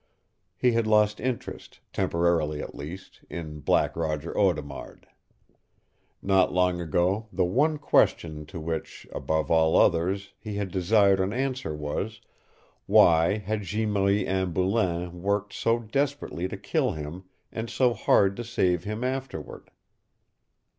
[0.57, 5.05] He had lost interest temporarily at least in Black Roger Audemard.
[6.23, 11.31] Not long ago the one question to which, above all others, he had desired an
[11.33, 12.19] answer was,
[12.87, 18.35] why had Jeanne Marie Anne Boulain worked so desperately to kill him and so hard
[18.37, 19.69] to save him afterward?